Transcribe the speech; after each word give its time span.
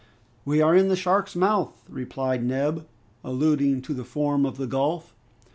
"We 0.45 0.61
are 0.63 0.75
in 0.75 0.87
the 0.87 0.95
shark's 0.95 1.35
mouth," 1.35 1.83
remarked 1.87 2.41
Neb, 2.41 2.87
alluding 3.23 3.83
to 3.83 3.93
the 3.93 4.03
form 4.03 4.47
of 4.47 4.57
the 4.57 4.65
gulf. 4.65 5.13